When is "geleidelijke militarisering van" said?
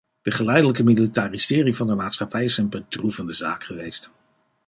0.31-1.87